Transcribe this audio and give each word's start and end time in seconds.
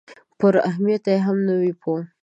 پر 0.39 0.53
اهمیت 0.69 1.03
یې 1.11 1.17
هم 1.25 1.37
نه 1.47 1.53
وي 1.59 1.71
پوه 1.81 1.99
شوي. 2.05 2.09